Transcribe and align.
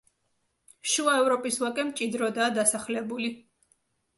შუა 0.93 1.13
ევროპის 1.25 1.59
ვაკე 1.65 1.85
მჭიდროდაა 1.91 2.51
დასახლებული. 2.59 3.31